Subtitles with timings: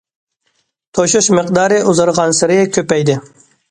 [0.99, 3.25] توشۇش مىقدارى ئۇزارغانسېرى كۆپەيدى.